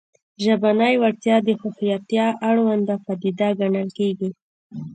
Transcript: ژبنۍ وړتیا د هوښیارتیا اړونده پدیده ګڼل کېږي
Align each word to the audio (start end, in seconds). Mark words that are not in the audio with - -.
ژبنۍ 0.43 0.93
وړتیا 0.99 1.35
د 1.43 1.49
هوښیارتیا 1.61 2.25
اړونده 2.49 2.95
پدیده 3.05 3.49
ګڼل 3.59 3.89
کېږي 3.97 4.29